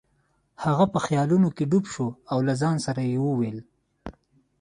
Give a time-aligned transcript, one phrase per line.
[0.63, 3.57] هغه په خیالونو کې ډوب شو او له ځان سره یې وویل.